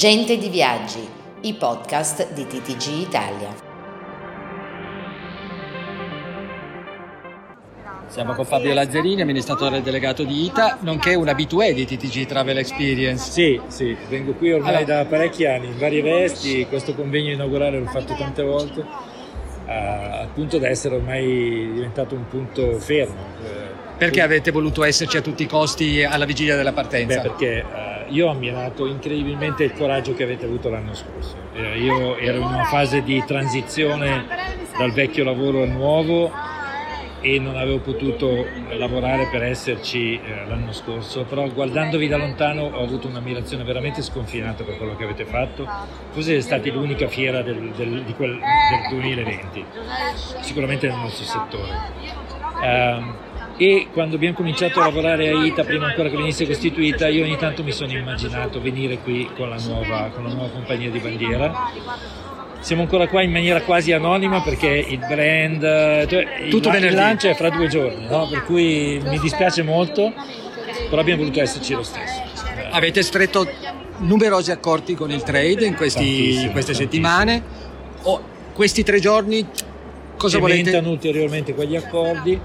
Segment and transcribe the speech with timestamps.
[0.00, 1.06] Gente di Viaggi,
[1.42, 3.54] i podcast di TTG Italia.
[8.06, 13.30] Siamo con Fabio Lazzarini, amministratore delegato di ITA, nonché un abitué di TTG Travel Experience.
[13.30, 15.02] Sì, sì, vengo qui ormai allora.
[15.02, 18.82] da parecchi anni in varie vesti, questo convegno inaugurale l'ho fatto tante volte,
[19.66, 23.68] al punto da essere ormai diventato un punto fermo.
[23.98, 27.20] Perché avete voluto esserci a tutti i costi alla vigilia della partenza?
[27.20, 31.36] Beh, perché uh, io ho ammirato incredibilmente il coraggio che avete avuto l'anno scorso.
[31.54, 34.26] Eh, io ero in una fase di transizione
[34.76, 36.30] dal vecchio lavoro al nuovo
[37.22, 42.82] e non avevo potuto lavorare per esserci eh, l'anno scorso, però guardandovi da lontano ho
[42.82, 45.64] avuto un'ammirazione veramente sconfinata per quello che avete fatto.
[45.64, 49.64] Forse siete stati l'unica fiera del, del, quel, del 2020,
[50.40, 52.08] sicuramente nel nostro settore.
[52.62, 53.14] Um,
[53.60, 57.36] e quando abbiamo cominciato a lavorare a ITA, prima ancora che venisse costituita, io ogni
[57.36, 61.68] tanto mi sono immaginato venire qui con la nuova, con la nuova compagnia di bandiera
[62.60, 65.60] siamo ancora qua in maniera quasi anonima perché il brand,
[66.08, 68.28] cioè Tutto il, il lancio è fra due giorni, no?
[68.28, 70.10] per cui mi dispiace molto,
[70.88, 72.22] però abbiamo voluto esserci lo stesso.
[72.70, 73.46] Avete stretto
[73.98, 77.42] numerosi accordi con il trade in questi, queste settimane.
[78.02, 78.22] Oh,
[78.54, 79.46] questi tre giorni
[80.16, 80.88] cosa Cementano volete?
[80.88, 82.38] ulteriormente quegli accordi.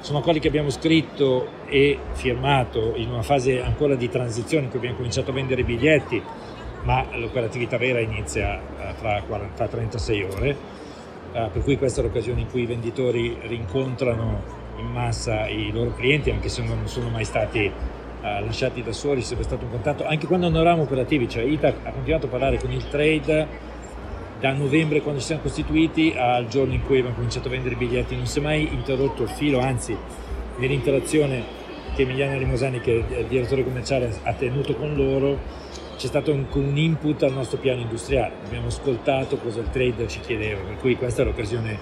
[0.00, 4.78] Sono quelli che abbiamo scritto e firmato in una fase ancora di transizione in cui
[4.78, 6.22] abbiamo cominciato a vendere i biglietti
[6.82, 10.56] ma l'operatività vera inizia uh, fra, 40, fra 36 ore,
[11.32, 15.92] uh, per cui questa è l'occasione in cui i venditori rincontrano in massa i loro
[15.92, 20.06] clienti, anche se non sono mai stati uh, lasciati da soli, sempre stato un contatto,
[20.06, 23.68] anche quando non eravamo operativi, cioè ITA ha continuato a parlare con il trade
[24.40, 27.78] da novembre quando ci siamo costituiti al giorno in cui abbiamo cominciato a vendere i
[27.78, 29.94] biglietti, non si è mai interrotto il filo, anzi
[30.56, 31.58] nell'interazione
[31.94, 35.38] che Emiliano Rimosani, che è il direttore commerciale, ha tenuto con loro,
[35.98, 40.20] c'è stato un, un, input al nostro piano industriale, abbiamo ascoltato cosa il trader ci
[40.20, 41.78] chiedeva, per cui questa è l'occasione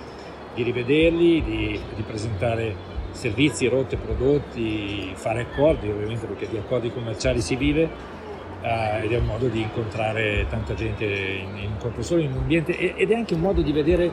[0.54, 2.74] di rivederli, di, di presentare
[3.12, 8.16] servizi, rotte, prodotti, fare accordi ovviamente perché di accordi commerciali si vive
[8.62, 12.32] uh, ed è un modo di incontrare tanta gente in, in un corpo solo, in
[12.32, 14.10] un ambiente ed è anche un modo di vedere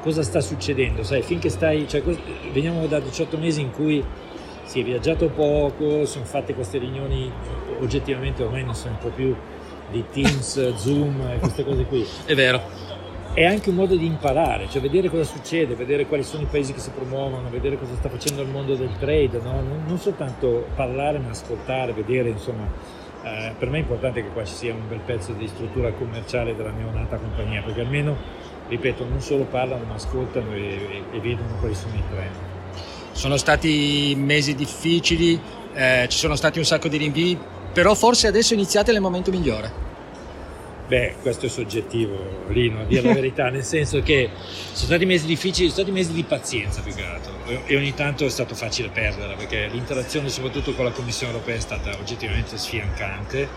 [0.00, 2.00] cosa sta succedendo, sai, finché stai, cioè,
[2.52, 4.04] veniamo da 18 mesi in cui
[4.62, 7.30] si è viaggiato poco, sono fatte queste riunioni
[7.80, 9.34] oggettivamente ormai non sono un po' più
[9.90, 12.06] di Teams, Zoom e queste cose qui.
[12.24, 12.60] È vero.
[13.32, 16.72] È anche un modo di imparare, cioè vedere cosa succede, vedere quali sono i paesi
[16.72, 19.60] che si promuovono, vedere cosa sta facendo il mondo del trade, no?
[19.60, 22.66] non, non, soltanto parlare ma ascoltare, vedere, insomma,
[23.26, 26.54] eh, per me è importante che qua ci sia un bel pezzo di struttura commerciale
[26.54, 28.16] della neonata compagnia, perché almeno,
[28.68, 32.34] ripeto, non solo parlano ma ascoltano e, e, e vedono quali sono i trend.
[33.10, 35.40] Sono stati mesi difficili,
[35.72, 37.38] eh, ci sono stati un sacco di rinvii,
[37.72, 39.85] però forse adesso iniziate nel momento migliore.
[40.86, 44.30] Beh, questo è soggettivo, Lino, a dire la verità, nel senso che
[44.72, 47.34] sono stati mesi difficili, sono stati mesi di pazienza più che altro
[47.66, 51.60] e ogni tanto è stato facile perderla perché l'interazione soprattutto con la Commissione europea è
[51.60, 53.48] stata oggettivamente sfiancante.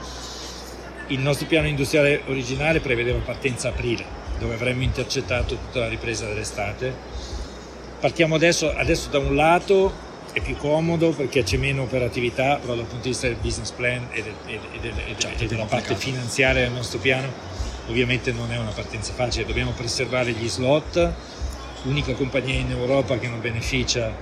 [1.08, 4.06] Il nostro piano industriale originale prevedeva partenza aprile,
[4.38, 7.40] dove avremmo intercettato tutta la ripresa dell'estate
[8.00, 9.92] Partiamo adesso, adesso da un lato
[10.32, 14.08] è più comodo perché c'è meno operatività, però dal punto di vista del business plan
[14.12, 17.32] e, del, e, del, e, del, e della parte finanziaria del nostro piano
[17.90, 21.14] ovviamente non è una partenza facile, dobbiamo preservare gli slot,
[21.84, 24.16] l'unica compagnia in Europa che non beneficia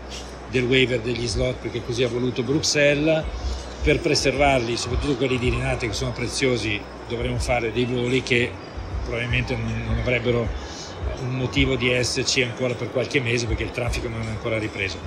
[0.49, 3.23] del waiver degli slot perché così ha voluto Bruxelles,
[3.83, 8.51] per preservarli, soprattutto quelli di Rinate che sono preziosi, dovremo fare dei voli che
[9.03, 10.47] probabilmente non, non avrebbero
[11.21, 14.97] un motivo di esserci ancora per qualche mese perché il traffico non è ancora ripreso.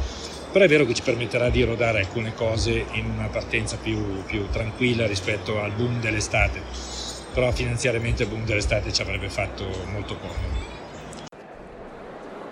[0.53, 4.49] Però è vero che ci permetterà di rodare alcune cose in una partenza più, più
[4.51, 6.61] tranquilla rispetto al boom dell'estate,
[7.33, 10.59] però finanziariamente il boom dell'estate ci avrebbe fatto molto comodo.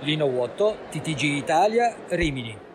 [0.00, 2.67] Lino Vuoto, TTG Italia, Rimini.